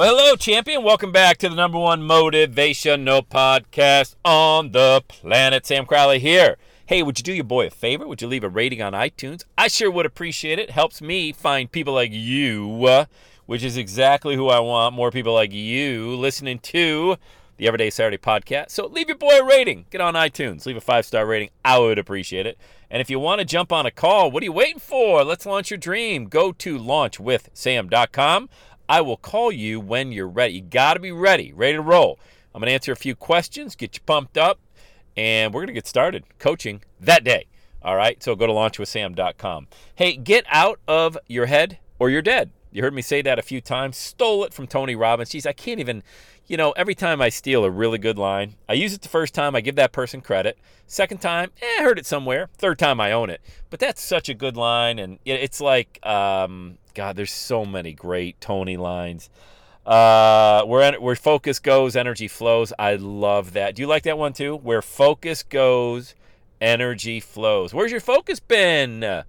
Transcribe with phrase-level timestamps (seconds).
[0.00, 0.82] Well, hello, champion.
[0.82, 5.66] Welcome back to the number one motivational podcast on the planet.
[5.66, 6.56] Sam Crowley here.
[6.86, 8.08] Hey, would you do your boy a favor?
[8.08, 9.44] Would you leave a rating on iTunes?
[9.58, 10.70] I sure would appreciate it.
[10.70, 13.04] Helps me find people like you, uh,
[13.44, 14.94] which is exactly who I want.
[14.94, 17.18] More people like you listening to
[17.58, 18.70] the Everyday Saturday podcast.
[18.70, 19.84] So leave your boy a rating.
[19.90, 20.64] Get on iTunes.
[20.64, 21.50] Leave a five star rating.
[21.62, 22.56] I would appreciate it.
[22.90, 25.22] And if you want to jump on a call, what are you waiting for?
[25.24, 26.24] Let's launch your dream.
[26.24, 28.48] Go to launchwithsam.com.
[28.90, 30.54] I will call you when you're ready.
[30.54, 32.18] You got to be ready, ready to roll.
[32.52, 34.58] I'm going to answer a few questions, get you pumped up,
[35.16, 37.46] and we're going to get started coaching that day.
[37.82, 39.68] All right, so go to launchwithsam.com.
[39.94, 42.50] Hey, get out of your head or you're dead.
[42.72, 43.96] You heard me say that a few times.
[43.96, 45.30] Stole it from Tony Robbins.
[45.30, 46.02] Geez, I can't even,
[46.50, 49.34] you know, every time I steal a really good line, I use it the first
[49.34, 50.58] time, I give that person credit.
[50.84, 52.48] Second time, eh, I heard it somewhere.
[52.58, 53.40] Third time, I own it.
[53.70, 58.40] But that's such a good line, and it's like, um, God, there's so many great
[58.40, 59.30] Tony lines.
[59.86, 62.72] Uh, where where focus goes, energy flows.
[62.80, 63.76] I love that.
[63.76, 64.56] Do you like that one too?
[64.56, 66.16] Where focus goes,
[66.60, 67.72] energy flows.
[67.72, 69.22] Where's your focus been?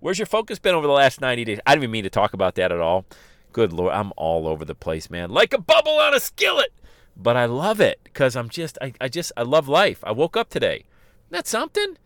[0.00, 1.60] Where's your focus been over the last 90 days?
[1.64, 3.04] I didn't even mean to talk about that at all.
[3.54, 5.30] Good Lord, I'm all over the place, man.
[5.30, 6.72] Like a bubble on a skillet.
[7.16, 10.00] But I love it because I'm just, I, I just, I love life.
[10.02, 10.86] I woke up today.
[11.30, 11.96] Isn't something?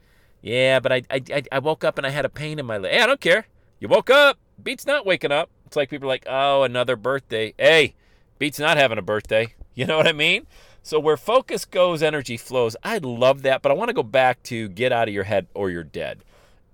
[0.43, 2.93] Yeah, but I, I, I woke up and I had a pain in my leg.
[2.93, 3.47] Hey, I don't care.
[3.81, 4.39] You woke up.
[4.63, 5.49] Beats not waking up.
[5.65, 7.55] It's like people are like, oh, another birthday.
[7.57, 7.95] Hey,
[8.39, 9.55] Beats not having a birthday.
[9.79, 10.49] You know what I mean?
[10.83, 12.75] So where focus goes, energy flows.
[12.83, 15.47] I love that, but I want to go back to get out of your head
[15.55, 16.25] or you're dead.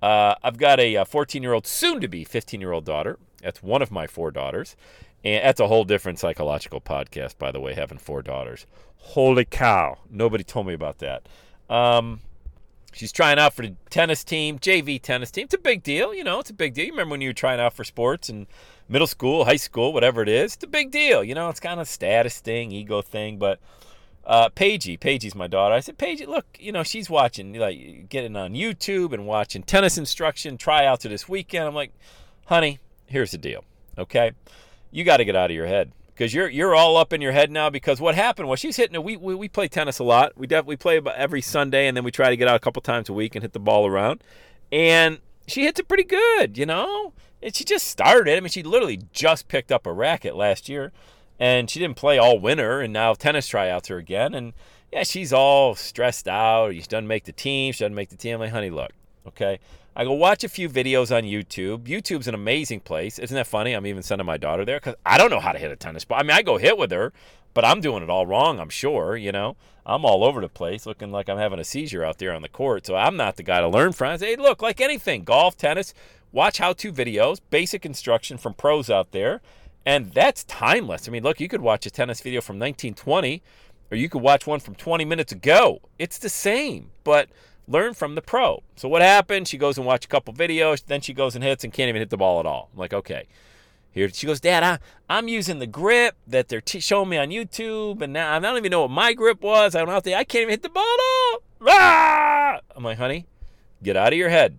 [0.00, 3.18] Uh, I've got a 14 year old, soon to be 15 year old daughter.
[3.44, 4.76] That's one of my four daughters.
[5.22, 8.66] And that's a whole different psychological podcast, by the way, having four daughters.
[8.96, 9.98] Holy cow.
[10.10, 11.28] Nobody told me about that.
[11.70, 12.20] Um,
[12.92, 15.44] she's trying out for the tennis team, JV tennis team.
[15.44, 16.14] It's a big deal.
[16.14, 16.86] You know, it's a big deal.
[16.86, 18.46] You remember when you were trying out for sports in
[18.88, 20.54] middle school, high school, whatever it is?
[20.54, 21.24] It's a big deal.
[21.24, 23.38] You know, it's kind of status thing, ego thing.
[23.38, 23.60] But
[24.26, 25.74] uh, Paigey, Paigey's my daughter.
[25.74, 29.98] I said, Paigey, look, you know, she's watching, like, getting on YouTube and watching tennis
[29.98, 31.66] instruction tryouts this weekend.
[31.66, 31.92] I'm like,
[32.46, 33.64] honey, here's the deal,
[33.98, 34.32] okay?
[34.90, 37.32] You got to get out of your head because you're you're all up in your
[37.32, 37.70] head now.
[37.70, 38.96] Because what happened was she's hitting.
[38.96, 40.32] A, we, we we play tennis a lot.
[40.36, 42.82] We definitely play about every Sunday, and then we try to get out a couple
[42.82, 44.22] times a week and hit the ball around.
[44.70, 47.12] And she hits it pretty good, you know.
[47.42, 48.36] And she just started.
[48.36, 50.92] I mean, she literally just picked up a racket last year
[51.38, 54.52] and she didn't play all winter and now tennis tryouts are again and
[54.92, 58.34] yeah she's all stressed out she doesn't make the team she doesn't make the team
[58.34, 58.92] I'm like honey look
[59.26, 59.58] okay
[59.96, 61.86] i go watch a few videos on youtube.
[61.86, 63.18] Youtube's an amazing place.
[63.18, 63.72] Isn't that funny?
[63.72, 66.04] I'm even sending my daughter there because i don't know how to hit a tennis
[66.04, 66.18] ball.
[66.18, 67.12] I mean i go hit with her
[67.52, 69.56] but i'm doing it all wrong i'm sure you know?
[69.86, 72.48] I'm all over the place looking like i'm having a seizure out there on the
[72.48, 74.12] court so i'm not the guy to learn from.
[74.12, 75.94] I say, hey look like anything golf tennis
[76.32, 79.40] watch how to videos basic instruction from pros out there
[79.86, 81.08] and that's timeless.
[81.08, 83.42] I mean, look, you could watch a tennis video from 1920
[83.90, 85.80] or you could watch one from 20 minutes ago.
[85.98, 87.28] It's the same, but
[87.68, 88.62] learn from the pro.
[88.76, 89.48] So what happened?
[89.48, 92.00] She goes and watch a couple videos, then she goes and hits and can't even
[92.00, 92.70] hit the ball at all.
[92.72, 93.26] I'm like, okay.
[93.90, 94.64] Here she goes, Dad.
[94.64, 98.40] I, I'm using the grip that they're t- showing me on YouTube, and now I
[98.40, 99.76] don't even know what my grip was.
[99.76, 100.12] I don't know.
[100.12, 101.42] I can't even hit the ball at all.
[101.68, 102.60] Ah!
[102.74, 103.26] I'm like, honey,
[103.84, 104.58] get out of your head,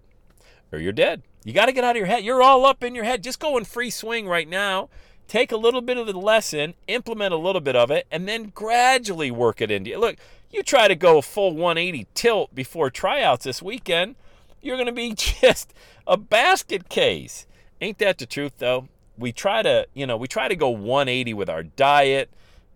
[0.71, 1.21] or you're dead.
[1.43, 2.23] You got to get out of your head.
[2.23, 3.23] You're all up in your head.
[3.23, 4.89] Just go in free swing right now
[5.27, 8.51] take a little bit of the lesson, implement a little bit of it, and then
[8.53, 9.97] gradually work it into.
[9.97, 10.17] Look,
[10.51, 14.15] you try to go a full 180 tilt before tryouts this weekend,
[14.61, 15.73] you're going to be just
[16.07, 17.47] a basket case.
[17.81, 18.87] Ain't that the truth, though?
[19.17, 22.29] We try to, you know, we try to go 180 with our diet,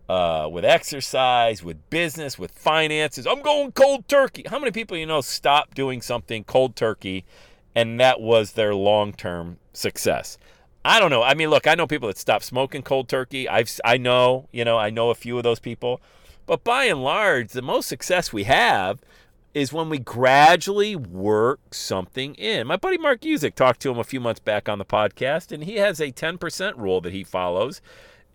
[0.08, 3.26] uh, with exercise, with business, with finances.
[3.26, 4.44] I'm going cold turkey.
[4.48, 7.24] How many people you know stop doing something cold turkey,
[7.74, 10.36] and that was their long-term success?
[10.84, 11.22] I don't know.
[11.22, 13.48] I mean, look, I know people that stop smoking cold turkey.
[13.48, 16.00] I've I know, you know, I know a few of those people.
[16.46, 19.00] But by and large, the most success we have
[19.52, 22.66] is when we gradually work something in.
[22.66, 25.64] My buddy Mark Usick talked to him a few months back on the podcast, and
[25.64, 27.80] he has a 10% rule that he follows.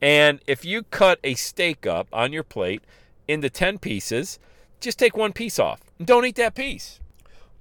[0.01, 2.83] And if you cut a steak up on your plate
[3.27, 4.39] into 10 pieces,
[4.79, 6.99] just take one piece off and don't eat that piece.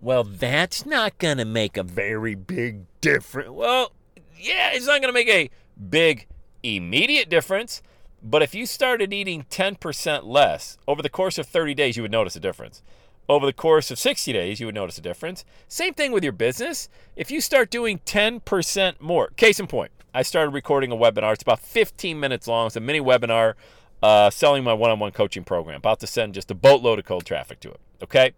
[0.01, 3.51] Well, that's not going to make a very big difference.
[3.51, 3.93] Well,
[4.39, 5.51] yeah, it's not going to make a
[5.89, 6.27] big
[6.63, 7.83] immediate difference.
[8.23, 12.11] But if you started eating 10% less over the course of 30 days, you would
[12.11, 12.83] notice a difference
[13.29, 15.45] over the course of 60 days, you would notice a difference.
[15.69, 16.89] Same thing with your business.
[17.17, 21.33] If you start doing 10% more, case in point, I started recording a webinar.
[21.33, 22.67] It's about 15 minutes long.
[22.67, 23.55] It's a mini webinar
[24.03, 25.77] uh, selling my one on one coaching program.
[25.77, 27.81] About to send just a boatload of cold traffic to it.
[28.03, 28.33] Okay.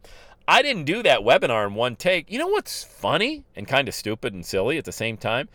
[0.49, 2.31] I didn't do that webinar in one take.
[2.31, 5.49] You know what's funny and kind of stupid and silly at the same time?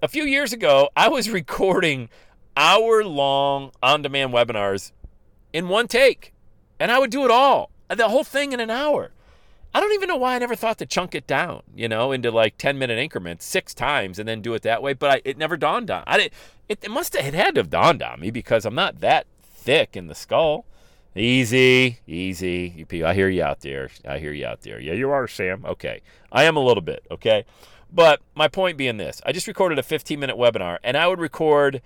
[0.00, 2.08] A few years ago, I was recording
[2.56, 4.92] hour long on demand webinars
[5.52, 6.32] in one take,
[6.78, 9.10] and I would do it all the whole thing in an hour.
[9.74, 12.30] I don't even know why I never thought to chunk it down, you know, into
[12.30, 14.92] like 10 minute increments six times and then do it that way.
[14.92, 16.04] But I, it never dawned on.
[16.06, 16.30] I
[16.68, 19.26] it, it must have it had to have dawned on me because I'm not that
[19.42, 20.64] thick in the skull.
[21.16, 22.86] Easy, easy.
[23.04, 23.90] I hear you out there.
[24.06, 24.78] I hear you out there.
[24.78, 25.64] Yeah, you are, Sam.
[25.64, 26.02] Okay.
[26.30, 27.44] I am a little bit, okay?
[27.92, 31.20] But my point being this I just recorded a 15 minute webinar and I would
[31.20, 31.82] record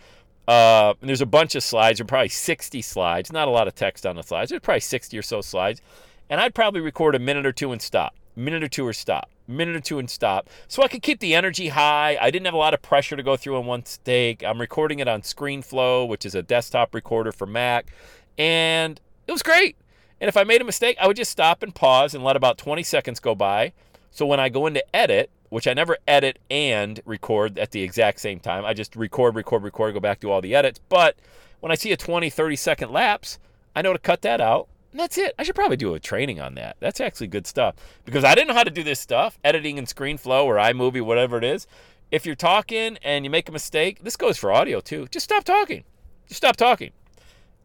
[0.48, 3.32] uh, and there's a bunch of slides, or probably 60 slides.
[3.32, 4.50] Not a lot of text on the slides.
[4.50, 5.80] There's probably 60 or so slides.
[6.28, 8.14] And I'd probably record a minute or two and stop.
[8.34, 9.28] Minute or two or stop.
[9.46, 10.48] Minute or two and stop.
[10.66, 12.16] So I could keep the energy high.
[12.20, 14.42] I didn't have a lot of pressure to go through in one take.
[14.42, 17.92] I'm recording it on ScreenFlow, which is a desktop recorder for Mac.
[18.38, 19.76] And it was great.
[20.20, 22.56] And if I made a mistake, I would just stop and pause and let about
[22.56, 23.72] 20 seconds go by.
[24.10, 28.20] So when I go into edit, which I never edit and record at the exact
[28.20, 28.64] same time.
[28.64, 30.80] I just record, record, record, go back to all the edits.
[30.88, 31.16] But
[31.60, 33.38] when I see a 20, 30 second lapse,
[33.76, 34.68] I know to cut that out.
[34.92, 35.34] And that's it.
[35.38, 36.76] I should probably do a training on that.
[36.80, 37.74] That's actually good stuff
[38.06, 41.36] because I didn't know how to do this stuff, editing in ScreenFlow or iMovie, whatever
[41.36, 41.66] it is.
[42.10, 45.06] If you're talking and you make a mistake, this goes for audio too.
[45.10, 45.84] Just stop talking.
[46.28, 46.92] Just stop talking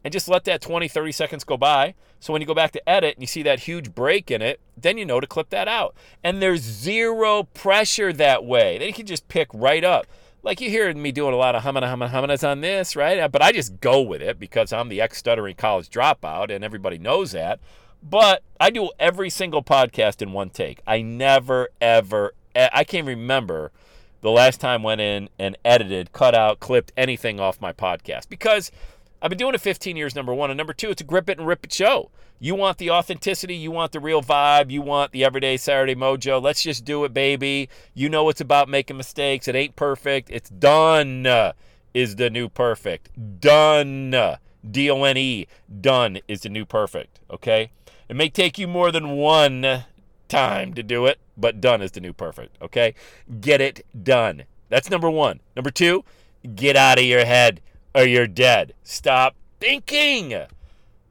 [0.04, 1.95] and just let that 20, 30 seconds go by.
[2.19, 4.59] So when you go back to edit and you see that huge break in it,
[4.75, 5.95] then you know to clip that out.
[6.23, 8.77] And there's zero pressure that way.
[8.77, 10.07] Then you can just pick right up.
[10.43, 13.29] Like you hear me doing a lot of humana humana humming on this, right?
[13.31, 16.97] But I just go with it because I'm the ex stuttering college dropout and everybody
[16.97, 17.59] knows that.
[18.01, 20.81] But I do every single podcast in one take.
[20.87, 23.71] I never, ever, I can't remember
[24.21, 28.71] the last time went in and edited, cut out, clipped anything off my podcast because
[29.21, 30.51] I've been doing it 15 years, number one.
[30.51, 32.11] And number two, it's a grip it and rip it show.
[32.39, 36.39] You want the authenticity, you want the real vibe, you want the everyday Saturday mojo.
[36.39, 37.67] Let's just do it, baby.
[37.95, 39.47] You know it's about making mistakes.
[39.47, 40.29] It ain't perfect.
[40.29, 41.25] It's done,
[41.95, 43.41] is the new perfect.
[43.41, 44.37] Done.
[44.69, 45.47] D O N E.
[45.81, 47.19] Done is the new perfect.
[47.31, 47.71] Okay?
[48.09, 49.85] It may take you more than one
[50.27, 52.61] time to do it, but done is the new perfect.
[52.61, 52.93] Okay?
[53.41, 54.43] Get it done.
[54.69, 55.39] That's number one.
[55.55, 56.03] Number two,
[56.55, 57.61] get out of your head
[57.97, 58.75] or you're dead.
[58.83, 60.45] Stop thinking.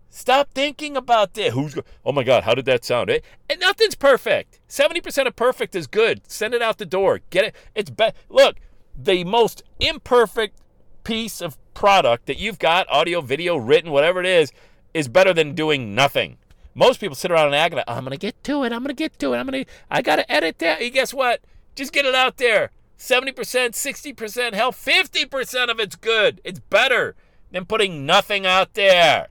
[0.08, 1.52] Stop thinking about this.
[1.52, 3.10] Who's oh my god, how did that sound?
[3.10, 4.60] It, and nothing's perfect.
[4.68, 6.22] 70% of perfect is good.
[6.30, 7.20] Send it out the door.
[7.30, 7.56] Get it.
[7.74, 8.56] It's be- look,
[8.96, 10.56] the most imperfect
[11.02, 14.52] piece of product that you've got, audio, video, written, whatever it is,
[14.94, 16.38] is better than doing nothing.
[16.74, 18.72] Most people sit around and act like, I'm gonna get to it.
[18.72, 19.38] I'm gonna get to it.
[19.38, 19.64] I'm gonna.
[19.90, 20.80] I gotta edit that.
[20.80, 21.40] And guess what?
[21.74, 22.70] Just get it out there.
[22.98, 26.40] 70%, 60%, hell, 50% of it's good.
[26.44, 27.14] It's better
[27.50, 29.28] than putting nothing out there.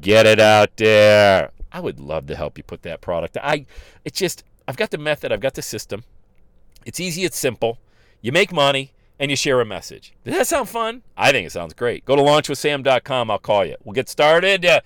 [0.00, 1.50] Get it out there.
[1.70, 3.36] I would love to help you put that product.
[3.42, 3.66] I
[4.04, 6.04] it's just I've got the method, I've got the system.
[6.84, 7.78] It's easy, it's simple.
[8.20, 10.14] You make money and you share a message.
[10.24, 11.02] Does that sound fun?
[11.16, 12.04] I think it sounds great.
[12.04, 13.30] Go to launchwithsam.com.
[13.30, 13.76] I'll call you.
[13.84, 14.64] We'll get started.
[14.64, 14.80] Uh,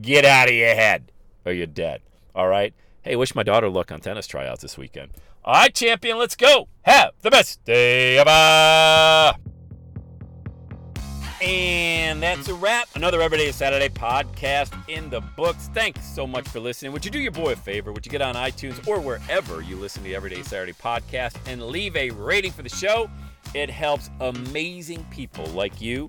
[0.00, 1.12] get out of your head
[1.44, 2.00] or you're dead.
[2.34, 2.74] All right?
[3.04, 5.10] Hey, wish my daughter luck on tennis tryouts this weekend.
[5.44, 6.68] All right, champion, let's go.
[6.82, 9.36] Have the best day ever.
[11.42, 12.86] And that's a wrap.
[12.94, 15.68] Another Everyday Saturday podcast in the books.
[15.74, 16.92] Thanks so much for listening.
[16.92, 17.90] Would you do your boy a favor?
[17.90, 21.60] Would you get on iTunes or wherever you listen to the Everyday Saturday podcast and
[21.60, 23.10] leave a rating for the show?
[23.52, 26.08] It helps amazing people like you